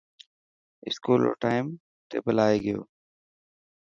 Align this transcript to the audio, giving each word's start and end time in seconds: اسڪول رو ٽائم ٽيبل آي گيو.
اسڪول 0.87 1.19
رو 1.25 1.33
ٽائم 1.43 1.65
ٽيبل 2.09 2.37
آي 2.47 2.57
گيو. 2.65 2.81